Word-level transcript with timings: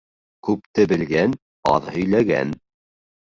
Күпте 0.47 0.85
белгән 0.93 1.35
аҙ 1.73 1.91
һөйләгән. 1.99 2.57